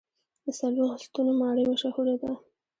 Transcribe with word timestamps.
د 0.43 0.45
څلوېښت 0.59 1.03
ستنو 1.07 1.31
ماڼۍ 1.41 1.63
مشهوره 1.71 2.15
ده. 2.21 2.31